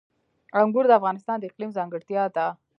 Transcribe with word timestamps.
انګور 0.61 0.85
د 0.87 0.91
افغانستان 0.99 1.37
د 1.39 1.43
اقلیم 1.49 1.71
ځانګړتیا 1.77 2.23
ده. 2.35 2.47